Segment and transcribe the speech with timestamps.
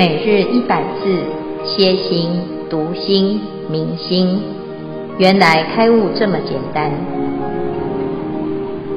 [0.00, 1.26] 每日一百字，
[1.62, 2.30] 歇心、
[2.70, 4.40] 读心、明心，
[5.18, 6.90] 原来开悟这么简单。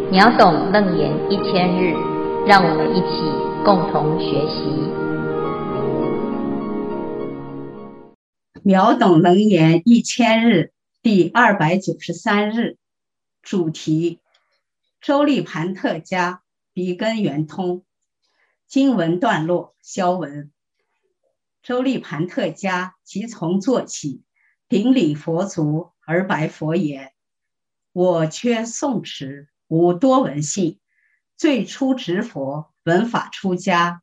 [0.10, 1.94] 秒懂楞严一千日，
[2.48, 3.22] 让我们一起
[3.66, 4.64] 共同学习。
[8.64, 12.78] 秒懂楞严一千日第二百九十三日，
[13.42, 14.22] 主题：
[15.02, 16.44] 周利盘特加
[16.74, 17.84] 笔根圆通，
[18.70, 20.53] 经文段落消文。
[21.64, 24.22] 周利盘特家即从座起，
[24.68, 27.14] 顶礼佛足而白佛言
[27.94, 30.82] ：“我缺诵持，无多闻信。
[31.38, 34.02] 最初值佛，闻法出家，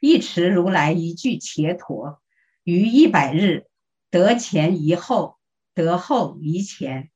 [0.00, 2.22] 一持如来一句伽陀，
[2.62, 3.66] 于一百日
[4.08, 5.36] 得前一后，
[5.74, 7.10] 得后一前。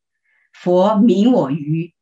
[0.53, 1.95] 佛明我愚，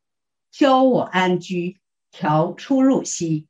[0.51, 1.79] 教我安居，
[2.11, 3.49] 调出入息。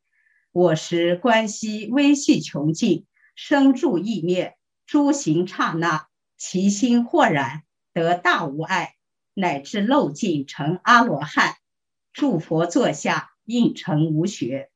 [0.51, 8.97] 我时观悉微细穷尽。”生住异灭，诸行刹那，其心豁然，得大无碍，
[9.35, 11.57] 乃至漏尽成阿罗汉。
[12.13, 14.71] 住佛座下，应成无学。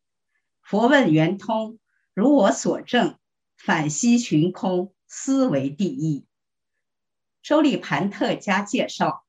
[0.62, 1.78] 佛问圆通：
[2.14, 3.18] 如我所证，
[3.58, 6.26] 反悉寻空，斯为第一。
[7.42, 9.26] 周利盘特家介绍：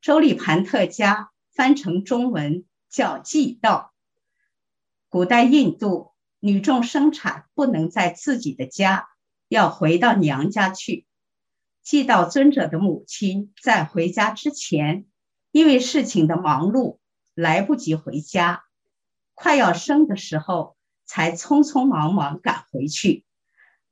[0.00, 3.94] 周利盘特家翻成中文叫寂道，
[5.08, 6.15] 古代印度。
[6.40, 9.08] 女众生产不能在自己的家，
[9.48, 11.06] 要回到娘家去。
[11.84, 15.06] 寂道尊者的母亲在回家之前，
[15.50, 16.98] 因为事情的忙碌，
[17.34, 18.64] 来不及回家，
[19.34, 23.24] 快要生的时候，才匆匆忙忙赶回去。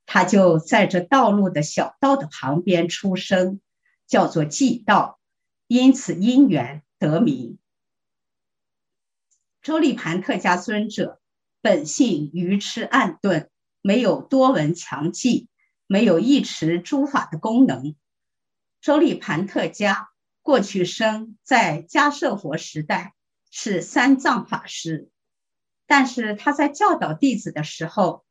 [0.06, 3.60] 她就在这道路的小道的旁边出生，
[4.06, 5.18] 叫做寂道，
[5.66, 7.58] 因此因缘得名。
[9.62, 11.20] 周利盘特家尊者。
[11.64, 13.48] 本性愚痴暗钝，
[13.80, 15.48] 没有多闻强记，
[15.86, 17.96] 没有一持诸法的功能。
[18.82, 20.10] 周利盘特家
[20.42, 23.14] 过去生在迦舍佛时代，
[23.50, 25.08] 是三藏法师，
[25.86, 28.26] 但是他在教导弟子的时候，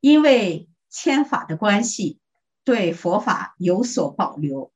[0.00, 2.18] 因为牵法的关系，
[2.64, 4.72] 对佛法有所保留，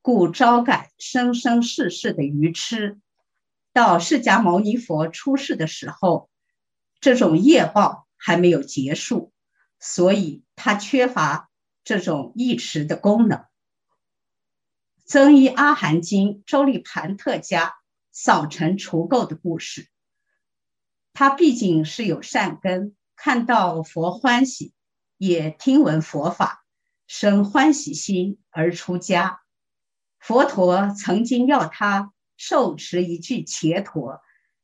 [0.00, 2.98] 故招感生生世世的愚痴。
[3.74, 6.29] 到释迦牟尼佛出世的时候。
[7.00, 9.32] 这种业报还没有结束，
[9.78, 11.50] 所以他缺乏
[11.82, 13.44] 这种忆持的功能。
[15.04, 17.74] 增一阿含经周利盘特家
[18.12, 19.88] 扫尘除垢的故事，
[21.12, 24.72] 他毕竟是有善根，看到佛欢喜，
[25.16, 26.64] 也听闻佛法，
[27.06, 29.40] 生欢喜心而出家。
[30.18, 34.20] 佛陀曾经要他受持一句伽陀，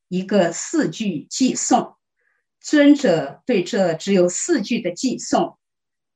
[0.07, 1.96] 一个四句偈颂。
[2.67, 5.57] 尊者对这只有四句的偈颂，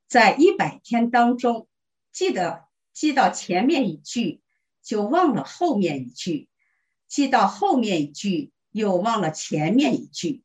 [0.09, 1.69] 在一百天当中，
[2.13, 4.41] 记得记到前面一句，
[4.83, 6.49] 就忘了后面一句；
[7.07, 10.43] 记到后面一句，又忘了前面一句。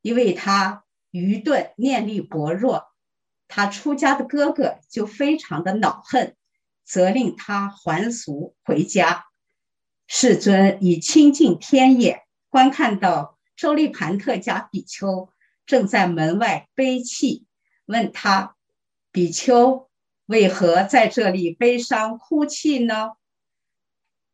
[0.00, 2.86] 因为他愚钝，念力薄弱，
[3.46, 6.34] 他出家的哥哥就非常的恼恨，
[6.82, 9.26] 责令他还俗回家。
[10.06, 13.35] 世尊以清净天眼观看到。
[13.56, 15.30] 周利盘特家比丘
[15.64, 17.46] 正在门外悲泣，
[17.86, 18.54] 问他
[19.10, 19.88] ：“比丘
[20.26, 23.12] 为何在这里悲伤哭泣呢？”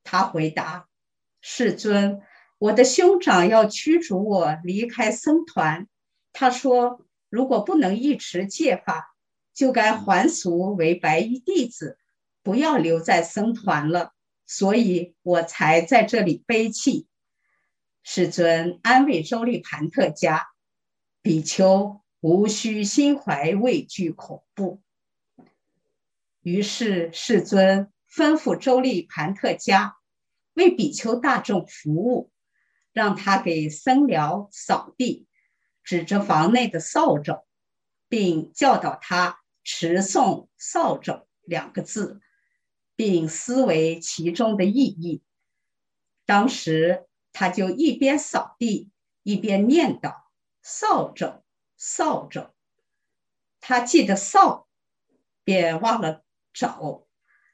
[0.03, 0.89] 他回答
[1.41, 2.21] ：“世尊，
[2.59, 5.87] 我的兄长要驱逐我离开僧团。
[6.33, 9.15] 他说，如果不能一持戒法，
[9.55, 11.97] 就该还俗为白衣弟子，
[12.43, 14.13] 不要留在僧团了。
[14.45, 17.07] 所以我才在这里悲泣。”
[18.05, 20.49] 世尊安慰周利盘特家
[21.23, 24.83] 比丘，无需心怀畏惧恐怖。
[26.41, 29.97] 于是世尊吩咐周利盘特家
[30.55, 32.33] 为比丘大众服务，
[32.93, 35.29] 让他给僧寮扫地，
[35.85, 37.45] 指着房内的扫帚，
[38.09, 42.21] 并教导他持诵“扫帚”两个字，
[42.97, 45.23] 并思维其中的意义。
[46.27, 47.07] 当时。
[47.33, 48.91] 他就一边扫地
[49.23, 50.23] 一边念叨
[50.63, 51.43] ：“扫帚，
[51.77, 52.53] 扫帚。”
[53.61, 54.69] 他记得扫，
[55.45, 57.07] 便忘了找；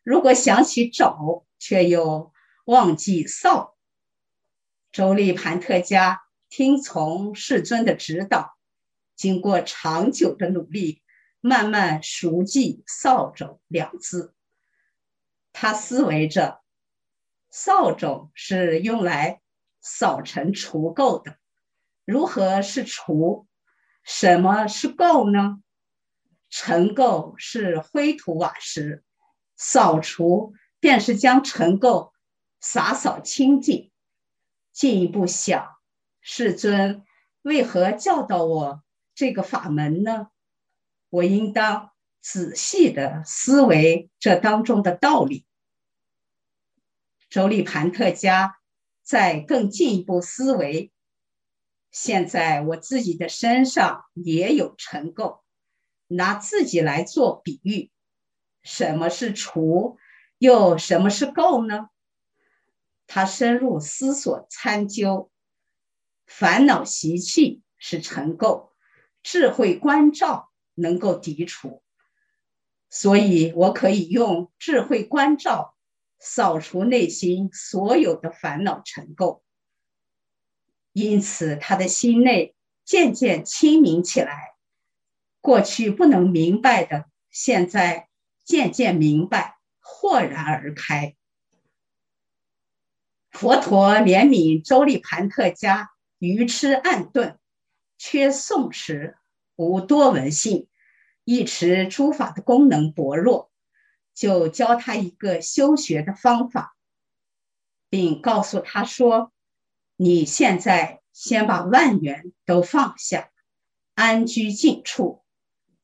[0.02, 2.32] 如果想起找，却又
[2.64, 3.76] 忘记扫。
[4.90, 8.56] 周利盘特家听从世尊的指导，
[9.14, 11.02] 经过长久的努力，
[11.40, 14.34] 慢慢熟记“扫帚”两字。
[15.52, 16.62] 他思维着，
[17.50, 19.40] 扫帚是用来。
[19.80, 21.38] 扫尘除垢的，
[22.04, 23.46] 如何是除？
[24.02, 25.62] 什么是垢呢？
[26.48, 29.04] 尘垢是灰土瓦石，
[29.54, 32.12] 扫除便是将尘垢
[32.60, 33.90] 洒扫清净。
[34.72, 35.76] 进一步想，
[36.20, 37.04] 世尊
[37.42, 38.82] 为何教导我
[39.14, 40.28] 这个法门呢？
[41.10, 41.90] 我应当
[42.20, 45.44] 仔细地思维这当中的道理。
[47.28, 48.54] 周利盘特迦
[49.08, 50.92] 再更进一步思维，
[51.90, 55.40] 现在我自己的身上也有尘垢，
[56.08, 57.90] 拿自己来做比喻，
[58.62, 59.96] 什么是除，
[60.36, 61.88] 又什么是垢呢？
[63.06, 65.30] 他深入思索参究，
[66.26, 68.72] 烦恼习气是尘垢，
[69.22, 71.82] 智慧关照能够涤除，
[72.90, 75.77] 所以我可以用智慧关照
[76.18, 79.42] 扫除内心所有的烦恼尘垢，
[80.92, 82.54] 因此他的心内
[82.84, 84.54] 渐渐清明起来，
[85.40, 88.08] 过去不能明白的，现在
[88.44, 91.14] 渐渐明白，豁然而开。
[93.30, 95.86] 佛陀怜悯周利盘特迦
[96.18, 97.38] 愚痴暗钝，
[97.96, 99.16] 缺诵时，
[99.54, 100.66] 无多闻性，
[101.24, 103.47] 一持诸法的功能薄弱，
[104.18, 106.76] 就教他一个修学的方法，
[107.88, 109.32] 并告诉他说
[109.94, 113.30] ：“你现在先把万缘都放下，
[113.94, 115.24] 安居静处，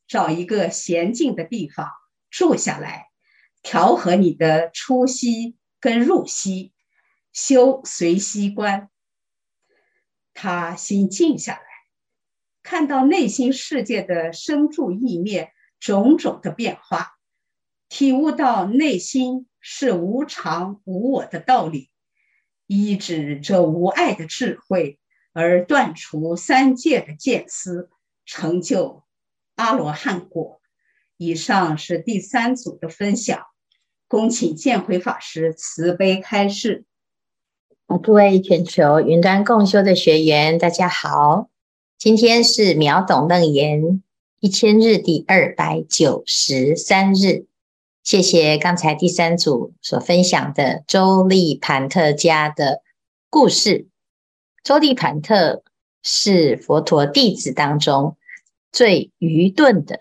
[0.08, 1.88] 找一个闲静的地方
[2.28, 3.10] 住下来，
[3.62, 6.72] 调和你的出息跟入息。”
[7.32, 8.90] 修随息观，
[10.34, 11.66] 他心静下来，
[12.62, 17.13] 看到内心世界的生住异灭种种的变化，
[17.96, 21.90] 体悟到内心是无常无我的道理，
[22.66, 24.98] 依止这无爱的智慧
[25.32, 27.90] 而断除三界的见思，
[28.26, 29.04] 成就
[29.54, 30.60] 阿罗汉果。
[31.18, 33.44] 以上是第三组的分享，
[34.08, 36.86] 恭请见辉法师慈悲开示。
[37.86, 41.48] 啊各位全球云端共修的学员，大家好！
[41.96, 44.02] 今天是秒懂楞严
[44.40, 47.46] 一千日第二百九十三日。
[48.04, 52.82] 谢谢刚才第三组所分享的周利盘特家的
[53.30, 53.88] 故事。
[54.62, 55.62] 周利盘特
[56.02, 58.18] 是佛陀弟子当中
[58.70, 60.00] 最愚钝的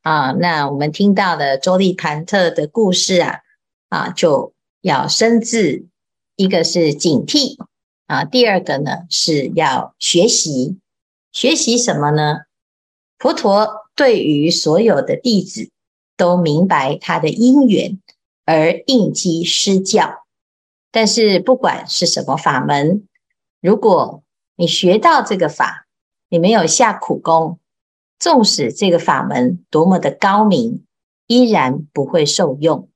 [0.00, 0.32] 啊。
[0.32, 3.40] 那我们听到的周利盘特的故事啊
[3.90, 5.86] 啊，就要深自。
[6.36, 7.58] 一个是警惕
[8.06, 10.78] 啊，第二个呢是要学习，
[11.30, 12.38] 学习什么呢？
[13.18, 15.70] 佛陀对于所有的弟子
[16.16, 18.00] 都明白他的因缘
[18.44, 20.24] 而应机施教，
[20.90, 23.06] 但是不管是什么法门，
[23.60, 24.22] 如果
[24.56, 25.86] 你学到这个法，
[26.28, 27.58] 你没有下苦功，
[28.18, 30.84] 纵使这个法门多么的高明，
[31.26, 32.88] 依然不会受用。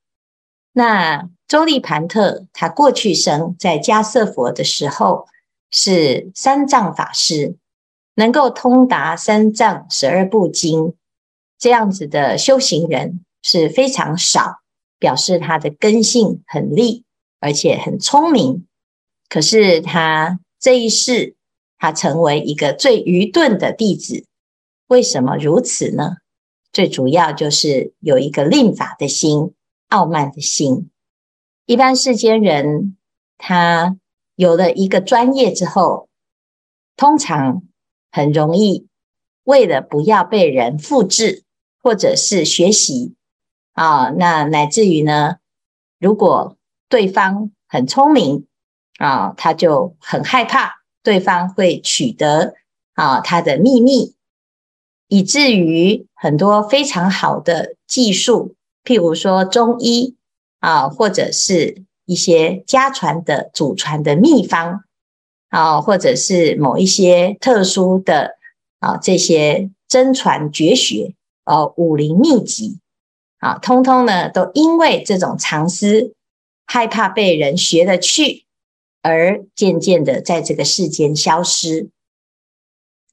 [0.72, 1.28] 那。
[1.48, 5.26] 周利盘特，他过去生在迦瑟佛的时候
[5.70, 7.56] 是三藏法师，
[8.16, 10.92] 能够通达三藏十二部经
[11.58, 14.60] 这样子的修行人是非常少，
[14.98, 17.04] 表示他的根性很利，
[17.40, 18.66] 而且很聪明。
[19.28, 21.36] 可是他这一世，
[21.76, 24.24] 他成为一个最愚钝的弟子，
[24.86, 26.16] 为什么如此呢？
[26.72, 29.52] 最主要就是有一个吝法的心，
[29.88, 30.90] 傲慢的心。
[31.66, 32.96] 一般世间人，
[33.36, 33.98] 他
[34.36, 36.08] 有了一个专业之后，
[36.96, 37.62] 通常
[38.10, 38.86] 很容易
[39.44, 41.44] 为了不要被人复制
[41.88, 43.14] 或者是学习
[43.72, 45.36] 啊，那乃至于呢，
[45.98, 46.58] 如果
[46.90, 48.46] 对方很聪明
[48.98, 52.52] 啊，他就很害怕对方会取得
[52.92, 54.14] 啊他的秘密，
[55.06, 58.54] 以至于很多非常好的技术，
[58.84, 60.14] 譬如说中医。
[60.60, 64.82] 啊，或者是一些家传的、祖传的秘方，
[65.50, 68.32] 啊，或者是某一些特殊的
[68.80, 71.14] 啊，这些真传绝学，
[71.48, 72.78] 呃、武林秘籍，
[73.38, 76.12] 啊，通通呢，都因为这种藏私，
[76.66, 78.44] 害怕被人学了去，
[79.00, 81.88] 而渐渐的在这个世间消失。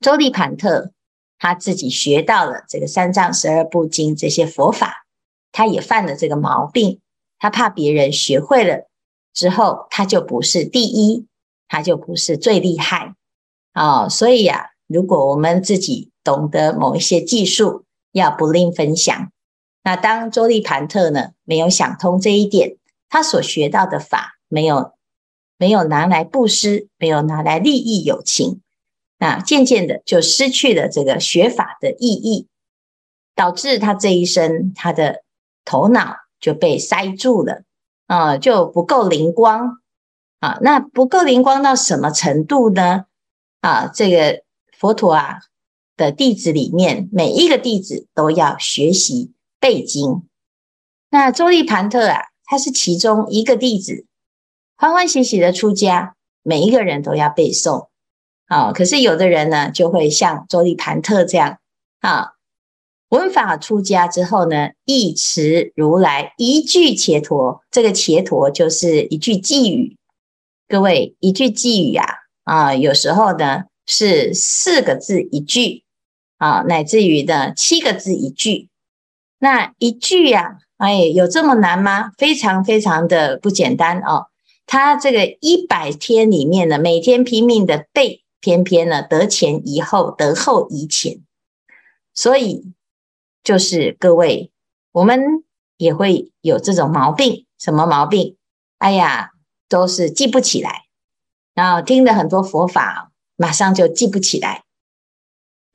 [0.02, 0.92] 周利盘特
[1.40, 5.06] 他自己学到了这个三藏十二部经这些佛法，
[5.54, 7.00] 他也犯了这个毛病。
[7.40, 8.90] 他怕别人学会了
[9.34, 11.26] 之后，他就不是第一，
[11.70, 13.16] 他就不是最厉害
[13.72, 14.10] 啊、哦。
[14.10, 17.84] 所以呀、啊，如果我们自己懂得某一些技术，
[18.20, 19.32] 要不吝分享。
[19.84, 22.78] 那当周利盘特呢，没有想通这一点，
[23.10, 24.94] 他所学到的法没有
[25.58, 28.62] 没有拿来布施，没有拿来利益有情，
[29.18, 32.48] 那渐渐的就失去了这个学法的意义。
[33.38, 35.22] 导致他这一生他的
[35.66, 37.64] 头脑就被塞住了，
[38.08, 39.82] 啊、就不够灵光
[40.40, 40.58] 啊。
[40.62, 43.08] 那不够灵光到什么程度呢？
[43.60, 44.42] 啊，这个
[44.72, 45.40] 佛陀啊
[45.98, 50.24] 的弟子里面，每一个弟子都要学习背经。
[51.10, 54.06] 那周利盘特啊，他是其中一个弟子，
[54.76, 57.88] 欢欢喜喜的出家，每一个人都要背诵。
[58.48, 61.58] 啊，可是有的人呢，就会像周利盘特这样
[62.02, 62.34] 啊。
[63.10, 69.96] 闻法出家之后呢，一持如来一句伽陀，这个伽陀就是一句偈语。
[70.68, 72.06] 各位，一句偈语啊，
[72.44, 75.85] 啊，有时候呢是四个字一句
[76.46, 78.70] 啊，乃至于的七个字一句。
[79.40, 82.12] 那一句呀，哎，有这么难吗？
[82.18, 84.28] 非常非常的不简单哦。
[84.68, 91.22] 他这个一百天里面呢，每天拼命的背，偏偏呢得前宜后，得后宜前，
[92.14, 92.74] 所以。
[93.46, 94.50] 就是各位，
[94.92, 95.44] 我们
[95.78, 98.38] 也会有这种毛病，什么毛病？
[98.80, 99.34] 哎呀，
[99.70, 100.86] 都是记不起来，
[101.54, 104.64] 然后听了很多佛法，马上就记不起来。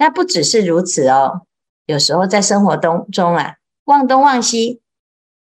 [0.01, 1.43] 那不只是如此哦，
[1.85, 4.81] 有时候在生活当中啊，忘东忘西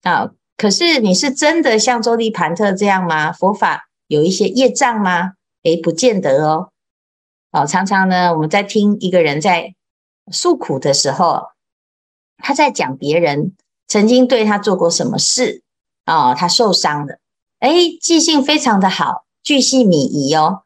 [0.01, 0.31] 啊。
[0.57, 3.31] 可是你是真的像周立盘特这样吗？
[3.31, 5.33] 佛法有一些业障吗？
[5.61, 6.71] 诶，不见得哦。
[7.51, 9.75] 哦，常常呢，我们在听一个人在
[10.31, 11.49] 诉苦的时候。
[12.43, 13.55] 他在讲别人
[13.87, 15.61] 曾经对他做过什么事
[16.05, 17.19] 啊、哦，他受伤了，
[17.59, 20.63] 诶，记性非常的好，巨细靡遗哦。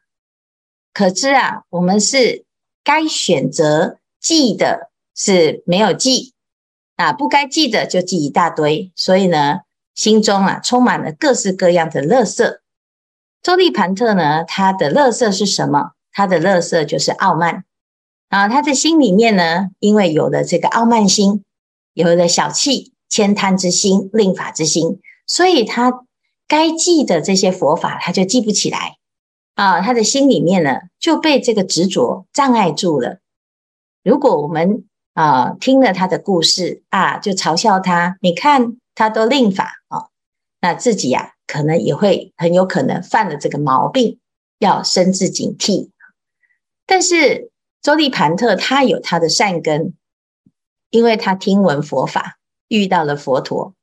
[0.93, 2.44] 可知啊，我们是
[2.85, 6.33] 该选择记的是没有记
[6.95, 9.59] 啊，不该记的就记一大堆，所以呢，
[9.93, 12.59] 心中啊充满了各式各样的垃圾。
[13.43, 15.91] 周利盘特呢，他的垃圾是什么？
[16.13, 17.65] 他的垃圾就是傲慢
[18.29, 21.43] 啊，他的心里面呢，因为有了这个傲慢心。
[21.95, 26.03] 有了小气、慳贪之心、吝法之心，所以他
[26.45, 28.97] 该记的这些佛法，他就记不起来
[29.55, 29.81] 啊。
[29.81, 33.17] 他的心里面呢，就被这个执着障碍住了。
[34.03, 40.07] 如果我们啊听了他的故事啊，就嘲笑他，你看他都令法啊，
[40.61, 44.19] 那自己呀、啊，可能也会很有可能犯了这个毛病，
[44.59, 45.89] 要深自警惕。
[46.85, 49.95] 但是周利盘特他有他的善根。
[50.91, 52.37] 因为他听闻佛法，
[52.69, 53.73] 遇到了佛陀，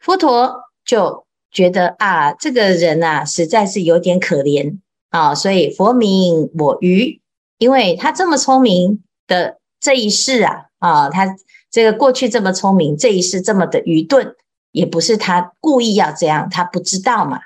[0.00, 4.80] 佛陀就觉得啊，这个人啊，实在是有点可怜
[5.16, 7.20] 啊，所以佛名我愚，
[7.56, 11.34] 因为他这么聪明的这一世啊，啊，他
[11.70, 14.34] 这个过去这么聪明，这一世这么的愚钝，
[14.72, 17.40] 也不是他故意要这样，他不知道嘛，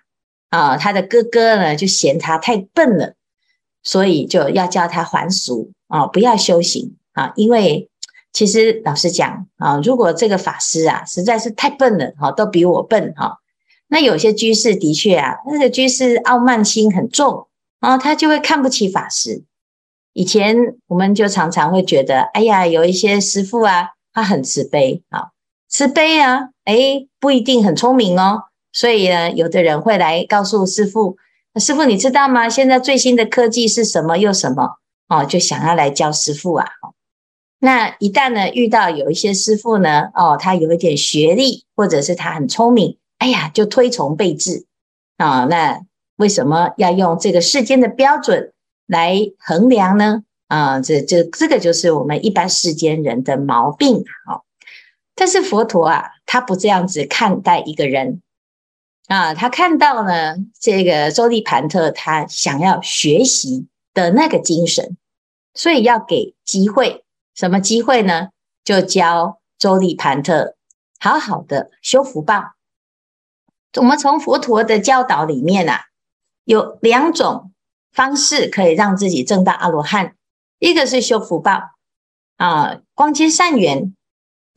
[0.48, 3.14] 啊，他的哥哥呢就嫌他太笨了，
[3.84, 7.86] 所以就要叫他还俗啊，不要修行啊，因为。
[8.32, 13.38] 其实老实讲啊，如果这个法师啊实在是太笨了哈，都比我笨哈，
[13.88, 17.48] 那有些居士的确啊，那个居士傲慢心很重
[17.80, 19.44] 啊，他就会看不起法师。
[20.12, 20.56] 以前
[20.86, 25.30] 我们就常常会觉得，哎呀，有一些师父啊，他很慈悲啊，
[25.68, 28.44] 慈悲啊，诶，不一定很聪明哦。
[28.72, 31.16] 所以呢，有的人会来告诉师父，
[31.60, 32.48] 师父你知道吗？
[32.48, 34.78] 现在最新的科技是什么又什么？
[35.08, 36.66] 哦，就想要来教师父啊。
[37.60, 44.66] 那一旦呢，遇到有一些师父呢，哦，他有一点学历，或者是他很聪明，哎呀，就推崇备至
[45.18, 45.44] 啊。
[45.44, 45.80] 那
[46.20, 48.52] 为什么要用这个世间的标准
[48.86, 50.22] 来衡量呢？
[50.48, 54.42] 啊，这这这个就是我们一般世间人的毛病啊。
[55.14, 58.20] 但是佛陀啊，他不这样子看待一个人
[59.08, 64.98] 啊，他看到呢，这个周利盘特他想要学习的那个精神，
[65.54, 67.02] 所以要给机会。
[67.34, 68.28] 什么机会呢？
[68.62, 70.54] 就教周利盘特
[70.98, 72.52] 好好的修福报。
[73.78, 75.86] 我们从佛陀的教导里面啊，
[76.50, 77.52] 有两种
[77.92, 80.16] 方式可以让自己证到阿罗汉。
[80.58, 81.60] 一个是修福报
[82.38, 83.94] 啊，广结善缘。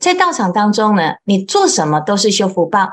[0.00, 2.88] 在道场当中呢，你做什么都是修福报，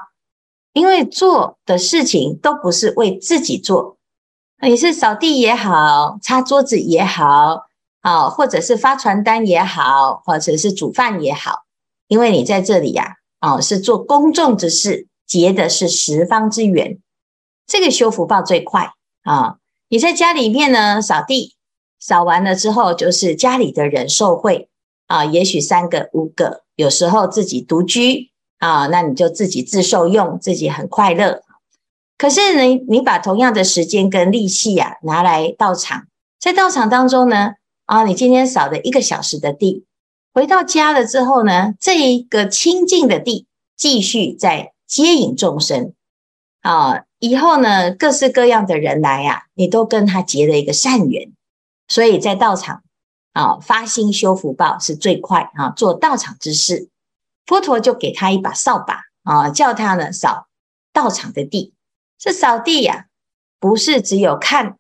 [0.74, 3.98] 因为做的事情都不是为自己做，
[4.62, 7.64] 你是扫地也好，擦桌子也好。
[8.02, 11.64] 啊，或者是发传单也好，或者是煮饭也好，
[12.08, 17.00] 因为你在这里呀，啊，是做公众之事，结的是十方之缘，
[17.72, 18.92] 这个修福报最快
[19.24, 19.56] 啊！
[19.88, 21.56] 你在家里面呢，扫地，
[22.02, 24.68] 扫完了之后，就是家里的人受惠
[25.08, 31.44] 啊，也许三个、五个，有时候自己独居啊，那你就自己自受用，自己很快乐。
[32.18, 36.08] 可是你，你把同样的时间跟力气呀，拿来道场，
[36.42, 37.54] 在道场当中呢？
[37.86, 39.86] 啊，你今天扫了一个小时的地，
[40.34, 43.48] 回到家了之后呢，这一个清净的地
[43.78, 45.94] 继续在接引众生
[46.60, 47.04] 啊。
[47.22, 51.32] 以后呢，各式各样的人来呀、啊，你都跟他结了一个善缘，
[51.88, 52.84] 所以在道场
[53.34, 56.90] 啊发心修福报是最快啊，做道场之事。
[57.46, 60.48] 佛陀就给他一把扫把啊，叫他呢扫
[60.92, 61.74] 道场的地。
[62.18, 63.06] 这扫地呀、
[63.60, 64.78] 不是只有看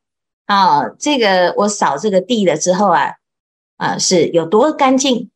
[0.47, 3.13] 啊，这个我扫这个地了之后啊，
[3.77, 5.29] 啊是有多干净。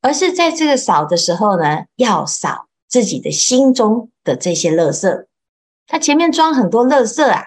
[0.00, 5.26] 而是在这个扫的时候呢，要扫自己的心中的这些垃圾。
[5.90, 7.46] 它前面装很多垃圾啊，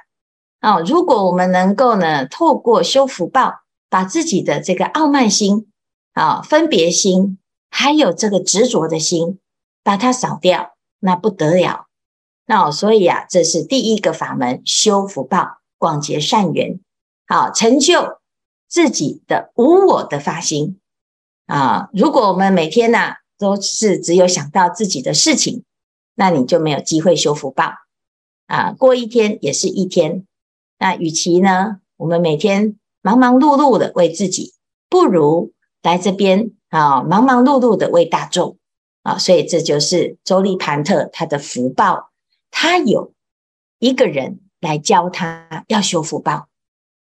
[0.62, 0.79] 啊！
[0.79, 5.71] 如果我们能够呢，透过修福报，把自己的这个傲慢心
[6.13, 7.38] 啊、分别心，
[7.69, 9.39] 还有这个执着的心，
[9.83, 11.86] 把它扫掉，那不得了。
[12.48, 16.79] 那所以啊，这是第一个法门：修福报，广结善缘，
[17.27, 18.17] 好成就
[18.67, 20.79] 自己的无我的发心。
[21.45, 25.63] 啊，如果我们每天呢、啊、都是只有想到自己的事情，
[26.15, 27.71] 那你就没有机会修福报
[28.51, 28.74] 啊。
[28.74, 30.25] 过一天也是一天。
[30.77, 34.53] 那与其呢，我们每天忙忙碌碌的为自己，
[34.89, 38.58] 不如来这边啊，忙忙碌碌的为大众
[39.03, 39.17] 啊。
[39.17, 42.10] 所以这就是周利盘特他的福报，
[42.50, 43.13] 他有
[43.79, 46.48] 一个人来教他要修福报。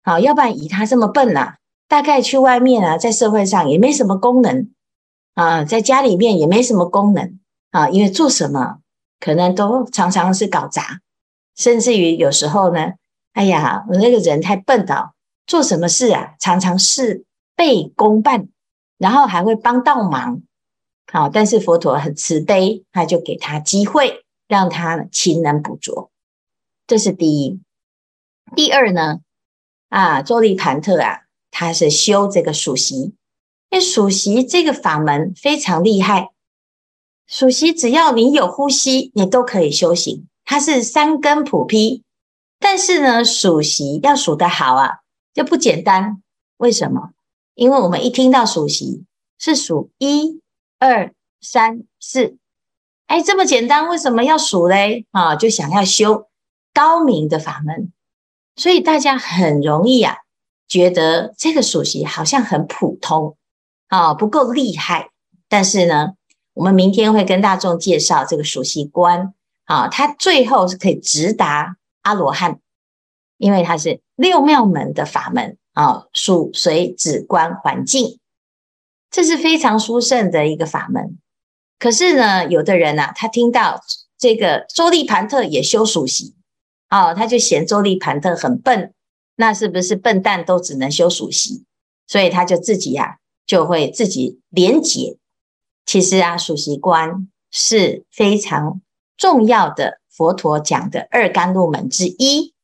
[0.02, 1.58] 好，要不然以他这么笨、啊。
[1.86, 4.70] 大概去外面啊，在社会上也没什么功能
[5.34, 7.38] 啊，在家里面也没什么功能
[7.70, 8.78] 啊，因为做什么
[9.20, 11.00] 可能都常常是搞砸，
[11.54, 12.92] 甚至于有时候呢，
[13.32, 15.12] 哎呀，我那个人太笨了，
[15.46, 18.48] 做什么事啊，常常事倍功半，
[18.98, 20.42] 然后还会帮倒忙。
[21.12, 26.10] 好，但是佛陀很慈悲，他就给他机会，让他勤能补拙。
[26.86, 27.60] 这是第一。
[28.56, 29.20] 第二呢，
[29.88, 31.20] 啊，周利盘特啊。
[31.56, 33.14] 他是修这个数息，
[33.70, 36.30] 因为数息这个法门非常厉害。
[37.28, 40.26] 数息只要你有呼吸，你都可以修行。
[40.44, 42.02] 它是三根普披，
[42.58, 45.00] 但是呢，数息要数得好啊，
[45.32, 46.22] 就不简单。
[46.56, 47.10] 为什么？
[47.54, 49.04] 因为我们一听到数息
[49.38, 50.40] 是数一、
[50.78, 52.36] 二、三、四，
[53.06, 55.06] 哎，这么简单，为什么要数嘞？
[55.12, 56.28] 啊，就想要修
[56.72, 57.92] 高明的法门，
[58.56, 60.18] 所以大家很容易啊。
[60.66, 63.36] 觉得这个数息好像很普通
[63.88, 65.10] 啊，不够厉害。
[65.48, 66.14] 但是呢，
[66.54, 72.60] 我们明天会跟大众介绍这个数息观啊，它最后是可以直达阿罗汉，
[73.38, 78.18] 因为它是六妙门的法门啊，属随止观环境，
[79.10, 81.18] 这是非常殊胜的一个法门。
[81.78, 83.80] 可是呢，有的人呢、啊，他听到
[84.16, 86.34] 这个周利盘特也修数息
[86.88, 88.92] 啊，他就嫌周利盘特很笨。
[89.36, 91.64] 那是不是笨蛋都只能修数息？
[92.06, 95.16] 所以他就自己呀、就会自己连结。
[95.84, 98.80] 其实啊，数息观是非常
[99.16, 102.54] 重要的，佛陀讲的二甘露门之一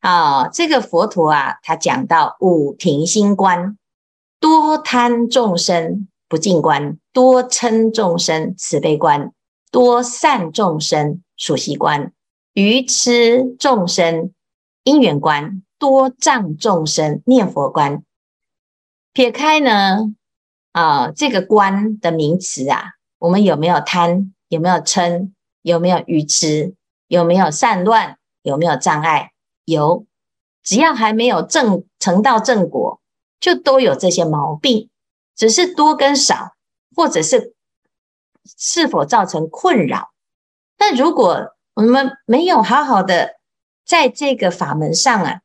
[0.00, 0.48] 啊。
[0.48, 3.76] 这个佛陀啊，他讲到五停心观：
[4.38, 9.32] 多贪众生不净观，多嗔众生慈悲观，
[9.70, 12.12] 多善众生数息观，
[12.54, 14.32] 愚痴众生
[14.84, 15.62] 因缘观。
[15.80, 18.02] 多障众生念佛观，
[19.14, 20.14] 撇开呢
[20.72, 22.82] 啊、这个观的名词啊，
[23.18, 24.34] 我们有没有贪？
[24.48, 25.30] 有没有嗔？
[25.62, 26.74] 有没有愚痴？
[27.08, 28.18] 有没有散乱？
[28.42, 29.32] 有没有障碍？
[29.64, 30.06] 有，
[30.62, 33.00] 只要还没有正成到正果，
[33.38, 34.88] 就都有这些毛病，
[35.36, 36.54] 只是多跟少，
[36.94, 37.54] 或者是
[38.58, 40.10] 是否造成困扰。
[40.76, 43.36] 但如果我们没有好好的
[43.84, 45.40] 在这个法门上啊。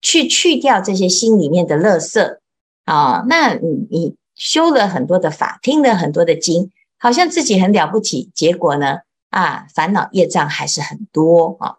[0.00, 2.38] 去去掉这些心里面的垃圾
[2.84, 8.98] 啊，那你你修了很多的法，听了很多的经，好像自己很了不起，结果呢
[9.30, 11.76] 啊，烦恼业障还是很多啊。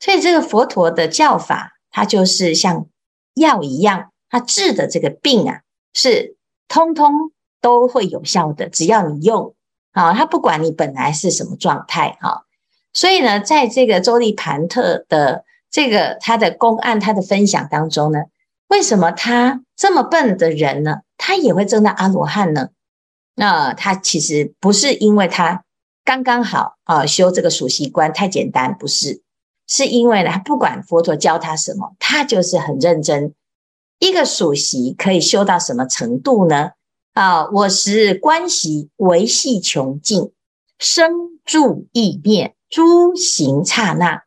[0.00, 2.86] 所以这个佛陀的教法，它就是像
[3.34, 5.60] 药一样，它治的这个病啊，
[5.94, 6.36] 是
[6.68, 9.54] 通通都会有效的，只要你用
[9.92, 12.44] 啊，它不管你本来是什么状态哈。
[12.92, 15.44] 所以呢，在这个周利盘特的。
[15.68, 18.20] 这个他的公案，他的分享当中呢，
[18.68, 22.68] 为什么他这么笨的人呢，他也会证到阿罗汉呢？
[23.34, 25.64] 那他其实不是因为他
[26.06, 29.22] 刚刚好啊，修这个数息观太简单，不是，
[29.66, 33.34] 是因为呢，不管佛陀教他什么，他就是很认真。
[33.98, 36.70] 一个数息可以修到什么程度呢？
[37.14, 40.30] 啊，我是观息维系穷尽，
[40.78, 44.22] 生住意灭诸行刹那。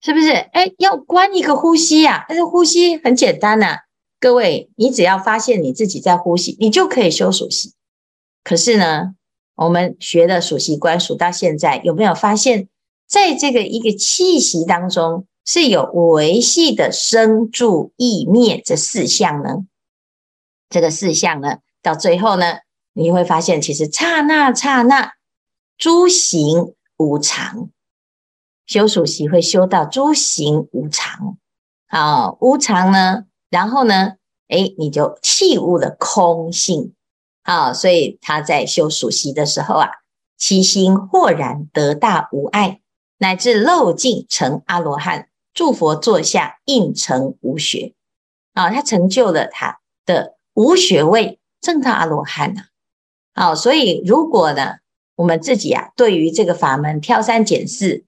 [0.00, 0.30] 是不是？
[0.30, 3.78] 哎，要观一个呼吸呀、啊，但是呼吸很简单呐、
[4.18, 7.74] 各位，你只要发现你自己在呼吸，你就可以修数息。
[8.42, 9.14] 可是呢，
[9.58, 12.68] 我们学的数息观数到现在，有没有发现，
[13.08, 19.66] 在这个一个气息当中，是有维系的生住异灭这四项呢？
[20.70, 22.58] 这个四项呢，到最后呢，
[22.92, 25.14] 你会发现，其实刹那刹那，
[25.76, 27.70] 诸行无常。
[28.64, 31.36] 修数息会修到诸行无常，
[31.88, 34.12] 啊，无常呢，然后呢，
[34.48, 36.94] 诶，你就契悟了空性，
[37.48, 39.88] 啊，所以他在修数息的时候啊，
[40.36, 42.80] 其心豁然得大无碍，
[43.16, 47.94] 乃至漏尽成阿罗汉，诸佛座下应成无学，
[48.52, 52.64] 啊，他成就了他的无学位，正到阿罗汉呐，
[53.32, 54.76] 啊，所以如果呢，
[55.16, 58.04] 我们自己啊，对于这个法门挑三拣四。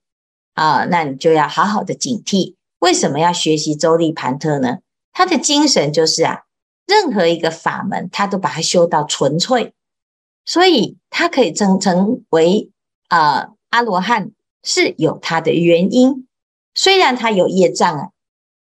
[0.54, 2.56] 啊，那你就要好好的警惕。
[2.80, 4.78] 为什么要学习周利盘特呢？
[5.12, 6.42] 他的精神就是啊，
[6.90, 9.72] 任何一个法门，他都把它修到纯粹，
[10.44, 12.70] 所以他可以成成为
[13.08, 14.32] 啊、呃、阿罗汉
[14.64, 16.26] 是有他的原因。
[16.74, 18.10] 虽然他有业障啊，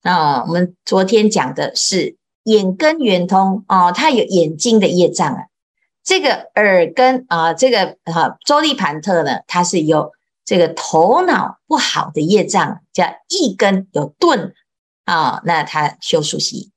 [0.03, 5.47] 啊，我们昨天讲的是眼根圆通哦，他有眼睛的业障啊。
[6.03, 10.13] 这个耳根啊，这个啊周利盘特呢，他是有。
[10.47, 14.53] 这个头脑不好的业障叫一根有钝
[15.07, 16.71] 啊，那他修数息，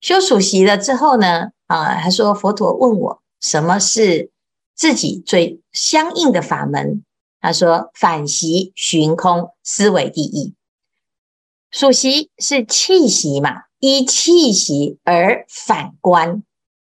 [0.00, 4.30] 修数息了之后呢啊，他说佛陀问我什么是
[4.74, 7.04] 自己最相应的法门？
[7.40, 10.54] 他说反习寻空思维第一，
[11.70, 16.42] 数息是气息嘛，依气息而反观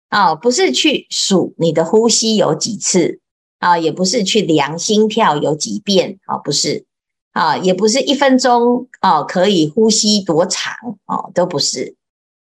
[0.10, 3.20] 啊，不是去数你的呼吸有几次。
[3.60, 6.86] 啊，也不是去量心跳有几遍啊，不是
[7.32, 10.74] 啊，也不是一分钟啊可以呼吸多长
[11.06, 11.96] 啊，都不是，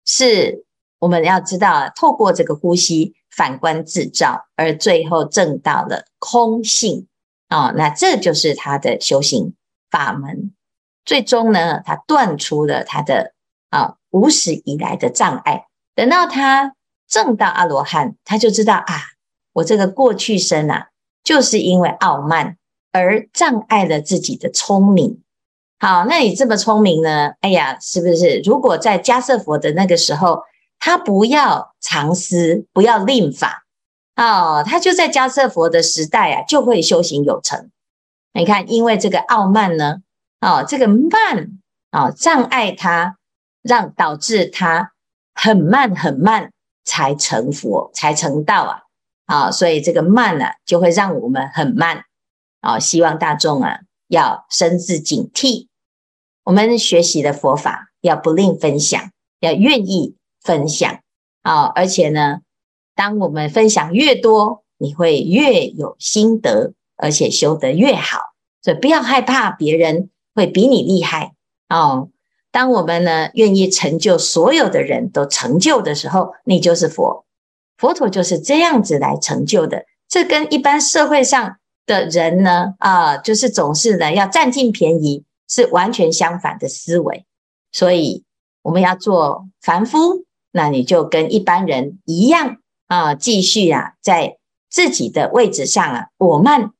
[0.05, 0.65] 是
[0.99, 7.07] 我们要知道，透过这个呼吸反观自照，而最后证到了空性
[7.47, 9.53] 啊，那这就是他的修行
[9.89, 10.53] 法门，
[11.05, 13.33] 最终呢，他断出了他的
[13.69, 16.73] 啊无始以来的障碍，等到他
[17.07, 18.95] 证到阿罗汉，他就知道啊，
[19.53, 20.87] 我这个过去生啊。
[21.23, 22.57] 就是因为傲慢
[22.91, 25.21] 而障碍了自己的聪明。
[25.83, 27.31] 好，那你这么聪明呢？
[27.39, 28.39] 哎呀，是不是？
[28.45, 30.43] 如果在迦叶佛的那个时候，
[30.77, 33.63] 他不要常思，不要令法，
[34.15, 37.71] 哦，他就在迦叶佛的时代啊，就会修行有成。
[38.31, 40.03] 你看，因为这个傲慢呢，
[40.39, 41.49] 哦，这个慢
[41.89, 43.17] 啊，哦，障碍他，
[43.63, 44.91] 让导致他
[45.33, 46.51] 很慢很慢
[46.85, 48.81] 才成佛，才成道啊。
[49.25, 52.03] 啊，所以这个慢呢、啊，就会让我们很慢。
[52.59, 55.69] 啊，希望大众啊要深自警惕。
[56.51, 60.99] 我们学习的佛法要不吝分享，要愿意分享。
[61.43, 62.39] 啊，而且呢，
[62.93, 68.19] 当我们分享越多，你会越有心得，而且修得越好。
[68.61, 71.31] 所以不要害怕别人会比你厉害。
[71.69, 72.09] 哦，
[72.51, 77.23] 当我们呢愿意成就所有的人都成就的时候，你就是佛。
[77.77, 87.25] 佛陀就是这样子来成就的，这跟一般社会上的人呢，啊，就是总是呢要占尽便宜，是完全相反的思维。
[87.73, 88.23] 所以
[88.63, 94.37] 我们要做凡夫，那你就跟一般人一样啊，继续啊，在
[94.69, 96.71] 自己的位置上啊，我慢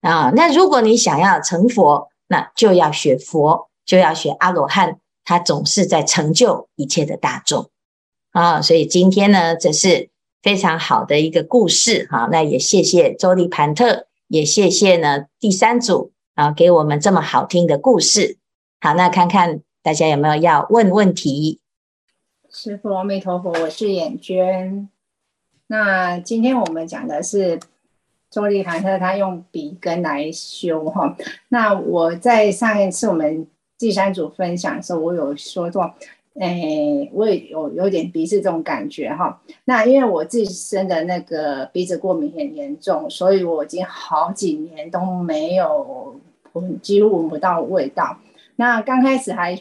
[0.00, 0.30] 啊。
[0.36, 7.68] 那如果你想要成佛，那就要学佛，就要学阿罗汉，他总是在成就一切的大众
[8.30, 8.62] 啊。
[8.62, 10.08] 所以今天呢，这是。
[10.42, 18.38] 非常好的一个故事，哈，那也谢谢周立盘特，也谢谢呢第三组啊，给我们这么好听的故事。
[18.80, 21.60] 好，那看看大家有没有要问问题？
[22.50, 24.88] 师父阿弥陀佛，我是眼娟。
[25.66, 27.60] 那今天我们讲的是
[28.30, 31.16] 周利盘特，他用笔根来修哈。
[31.48, 33.46] 那我在上一次我们
[33.78, 35.94] 第三组分享的时候，我有说过。
[36.38, 39.42] 哎，我也有有点鼻子这种感觉哈。
[39.64, 46.18] 那因为我自身的那个鼻子过敏很严重，所以我已经好几年都没有
[46.52, 48.16] 闻，几乎闻不到味道。
[48.56, 49.60] 那刚开始还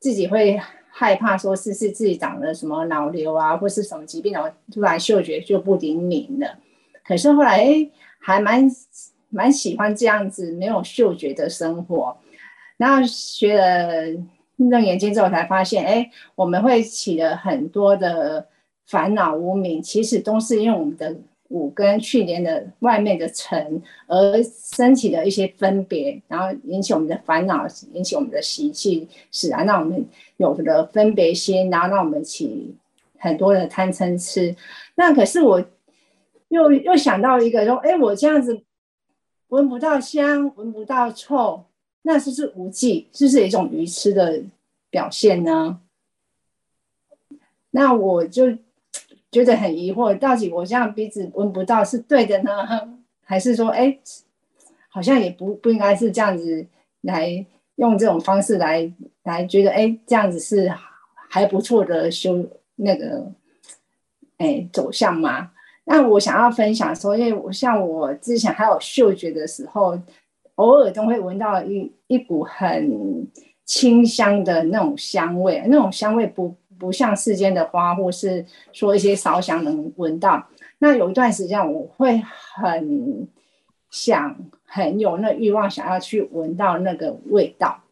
[0.00, 0.60] 自己会
[0.90, 6.58] 害怕，说是是自己长了什么脑瘤啊，或是什么疾病，然后突然嗅觉就不灵敏了。
[7.06, 7.64] 可是后来，
[8.18, 8.68] 还蛮
[9.30, 12.16] 蛮喜欢这样子没有嗅觉的生活。
[12.76, 14.20] 然后学了。
[14.70, 18.46] 用眼睛之后才发现，哎，我们会起了很多的
[18.86, 21.14] 烦恼无明，其实都是因为我们的
[21.48, 30.04] 五根去年的外面的尘而升起的一些分别，然后引起我们的烦恼，引起我们的习气，使然让我们
[30.38, 32.74] 有了分别心，然后让我们起
[33.18, 34.56] 很多的贪嗔痴。
[34.94, 35.62] 那可是我
[36.48, 38.62] 又又想到一个说，哎，我这样子
[39.48, 41.64] 闻不到香，闻不到臭，
[42.02, 43.08] 那是不是无忌？
[43.12, 44.42] 是不是一种愚痴的
[44.90, 45.80] 表现呢？
[47.70, 48.58] 那我就
[49.30, 52.52] 觉得很疑惑，到底我这样鼻子闻不到是对的呢，
[53.24, 53.98] 还是说，哎，
[54.88, 56.66] 好像也不不应该是这样子
[57.00, 60.70] 来用这种方式来来觉得，哎，这样子是
[61.30, 63.32] 还不错的修那个，
[64.36, 65.52] 哎，走向嘛。
[65.84, 69.98] 那我想要分享说，因为我像我之前还有嗅觉的时候，
[70.62, 73.26] 偶尔都会闻到一一股很
[73.64, 76.54] 清香的那种香味，那种香味不。
[76.78, 80.44] 不像世间的花，或是说一些烧香能闻到。
[80.80, 82.20] 那有一段时间，我会
[82.56, 83.28] 很
[83.88, 87.84] 想，很有那欲望，想要去闻到那个味道。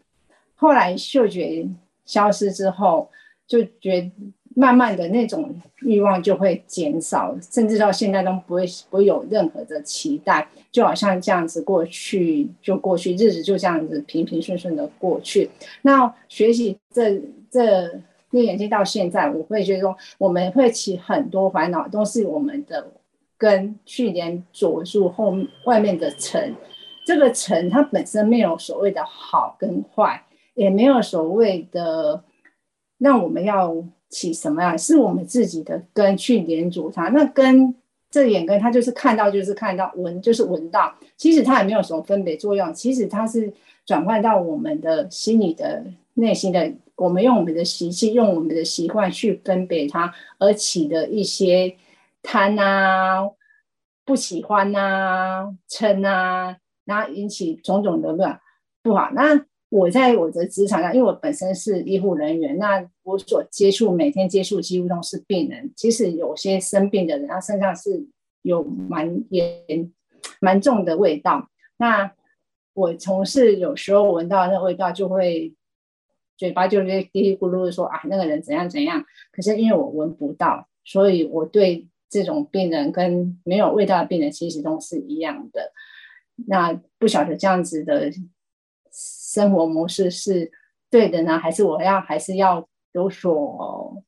[0.57, 1.69] 后来嗅觉
[2.05, 3.09] 消失之后，
[3.47, 4.11] 就觉
[4.55, 15.51] 慢慢的那种欲望就会减少，甚至到现在都不会不会有任何的期待，就好像这样子过去就过去，日子就这样子平平顺顺的过去。
[15.83, 18.01] 那学习这这。
[18.33, 22.87] 因为眼睛到现在，我会觉得说，我们会起很多烦恼，都是我们的
[23.37, 26.55] 跟去年锁住后外面的尘。
[27.05, 30.23] 这个尘它本身没有所谓的好跟坏，
[30.55, 32.23] 也没有所谓的
[32.99, 33.75] 让我们要
[34.11, 37.09] 起什么样，是我们自己的根去连住它。
[37.09, 37.75] 那根
[38.11, 42.75] 这眼根，它就是看到就是看到，闻就是闻到，其实它也没有什么分别作用。
[42.75, 43.51] 其实它是
[43.87, 45.83] 转换到我们的心里的
[46.15, 46.71] 内心的。
[46.97, 51.75] 我们用我们的习气，用我们的习惯去分别它，而起的一些
[52.23, 53.23] 贪啊、
[54.05, 58.39] 不喜欢啊、嗔啊，然后引起种种的乱
[58.83, 59.09] 不好。
[59.15, 65.73] 那我在我的职场上，因为我本身是医护人员，那我所接触每天接触几乎都是病人。
[65.75, 68.07] 其实有些生病的人，他身上是
[68.43, 69.91] 有蛮严、
[70.41, 71.49] 蛮重的味道。
[71.79, 72.13] 那
[72.75, 75.55] 我从事有时候闻到那味道就会。
[76.37, 79.05] 嘴巴就是嘀嘀咕噜的说啊，那个人怎样怎样。
[79.31, 85.71] 可是因为我闻不到，所以我对这种病人跟没有味道的病人其实都是一样的。
[86.47, 88.11] 那不晓得这样子的
[89.33, 90.51] 生活模式是
[90.91, 94.03] 对的呢，还是我要还是要有所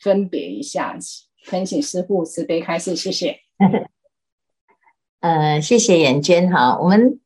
[0.00, 0.98] 分别一下？
[1.46, 3.38] 恳请师父慈悲开示，谢谢。
[5.20, 7.20] 呃，谢谢眼娟哈，我们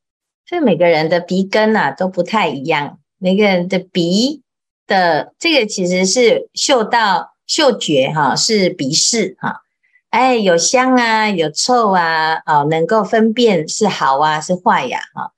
[0.44, 2.99] 这每个人的鼻根啊都不太一样。
[3.16, 4.42] 每个人的鼻
[4.87, 9.62] 的这个其实是嗅到嗅觉哈，是鼻识哈，
[10.11, 15.33] 哎，有香啊，有臭啊，哦，能够分辨是好啊是坏呀哈，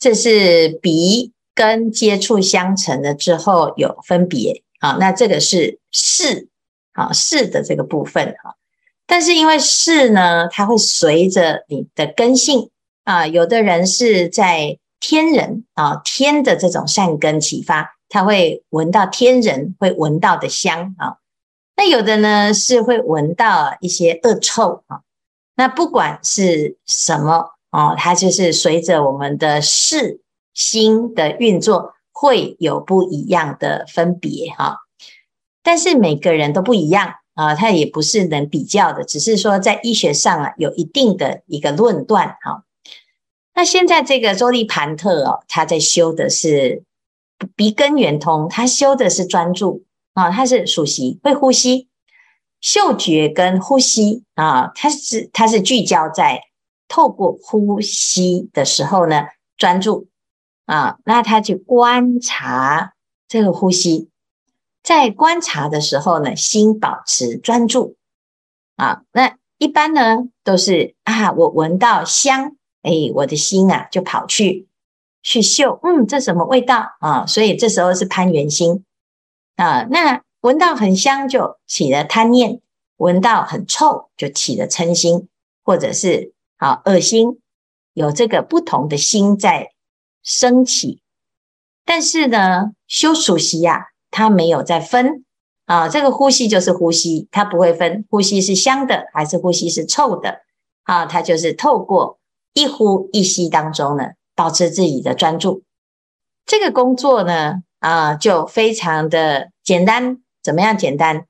[0.00, 6.48] 这是鼻跟接触相承了之后有分别啊，那这个是识
[6.94, 8.56] 啊识的这个部分哈，
[9.06, 12.70] 但是因为识呢，它会随着你的根性
[13.04, 14.76] 啊，有的人是在。
[15.02, 21.16] 天人啊，天的这种善根启发，他会闻到天人会闻到的香啊。
[21.74, 25.00] 那有的呢是会闻到一些恶臭啊。
[25.56, 30.20] 那不管是什么哦，它就是随着我们的识
[30.54, 34.78] 心的运作，会有不一样的分别哈。
[35.62, 42.64] 但是每个人都不一样啊，它也不是能比较的，只是说在医学上啊有一定的一个论断哈。
[43.54, 46.82] 那现在这个周立盘特哦，他在修的是
[47.54, 51.88] 鼻根圆通，他修的是专注啊，他是属息会呼吸，
[52.60, 56.40] 嗅觉跟呼吸啊，他是他是聚焦在
[56.90, 60.08] 透过呼吸的时候呢，专注
[60.66, 62.92] 啊，那他去观察
[63.28, 64.10] 这个呼吸，
[64.82, 67.96] 在观察的时候呢，心保持专注
[68.76, 72.56] 啊，那一般呢都是啊，我闻到香。
[72.82, 74.66] 哎，我的心啊，就跑去
[75.22, 77.26] 去嗅，嗯，这什么味道啊？
[77.26, 78.86] 所以这时候是攀缘心
[79.56, 79.82] 啊。
[79.90, 82.62] 那闻到很香就起了贪念，
[82.96, 85.28] 闻到很臭就起了嗔心，
[85.62, 87.40] 或者是好恶心，
[87.94, 89.70] 有这个不同的心在
[90.22, 91.00] 升起。
[91.86, 95.24] 但是呢，修属息呀，它没有在分
[95.64, 95.88] 啊。
[95.88, 100.42] 这个呼吸就是呼吸，它不会分呼吸是香的还是呼吸是臭的
[100.82, 101.06] 啊。
[101.06, 102.18] 它就是透过。
[102.52, 105.62] 一呼一吸当中呢，保持自己的专注，
[106.44, 110.20] 这个工作呢，啊，就非常的简单。
[110.42, 111.28] 怎么样简单？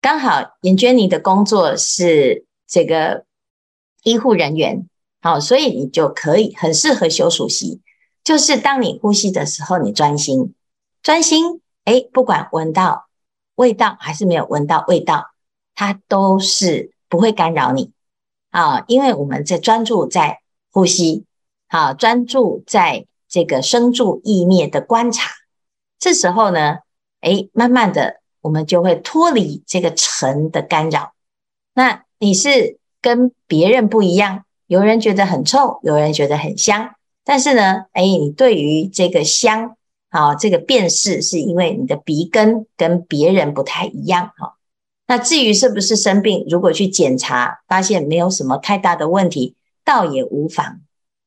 [0.00, 3.24] 刚好眼娟你的工作是这个
[4.02, 4.88] 医护人员，
[5.20, 7.80] 好，所以你就可以很适合修属息。
[8.24, 10.54] 就是当你呼吸的时候，你专心，
[11.02, 13.08] 专心，哎，不管闻到
[13.54, 15.30] 味道还是没有闻到味道，
[15.74, 17.92] 它都是不会干扰你。
[18.50, 21.24] 啊，因为我们在专注在呼吸，
[21.68, 25.30] 啊，专注在这个生住意灭的观察，
[25.98, 26.78] 这时候呢，
[27.20, 31.12] 哎，慢慢的我们就会脱离这个尘的干扰。
[31.74, 39.76] 那你是跟别人不一样，有人觉得很臭，有人觉得很香，但是呢，哎，你对于这个香
[40.10, 44.54] 啊，这个辨识是因为你的鼻根跟别人不太一样，哈。
[45.06, 50.80] 那至于是不是生病，如果去检查发现没有什么太大的问题，倒也无妨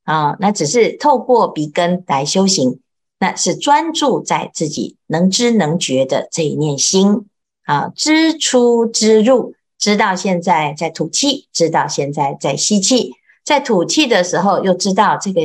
[0.04, 0.36] 啊。
[0.40, 2.80] 那只是透过鼻根来修行，
[3.20, 7.26] 那是专注在自己能知能觉的这一念心
[7.66, 13.12] 啊，知出知入，知道现在在吐气，知道现在在吸气，
[13.44, 15.42] 在吐气的时候又知道这个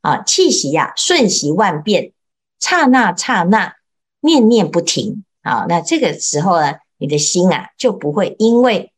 [0.00, 2.10] 啊气息呀、啊、瞬息万变，
[2.58, 3.76] 刹那刹那
[4.20, 5.66] 念念不停啊。
[5.68, 6.74] 那这个时候呢？
[6.96, 8.92] 你的心啊，就不会因为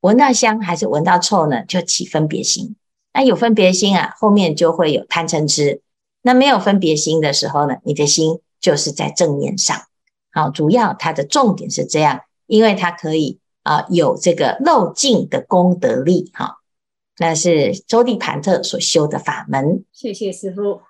[0.00, 2.76] 闻到香还是闻到臭呢，就起分别心。
[3.12, 5.82] 那有分别心啊，后面就会有贪嗔痴。
[6.22, 9.76] 那没有分别心的时候呢，你的心就是在正面上。
[10.32, 16.30] 好，主要它的重点是这样，因为它可以啊有这个漏尽的功德力。
[16.34, 16.60] 哈，
[17.18, 19.84] 那是周地盘特所修的法门。
[19.92, 20.80] 谢谢师父。